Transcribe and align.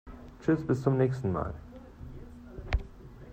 Tschüss, 0.39 0.65
bis 0.65 0.81
zum 0.81 0.97
nächsen 0.97 1.31
Mal! 1.31 1.53